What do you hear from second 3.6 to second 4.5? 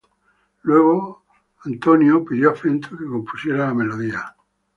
la melodía.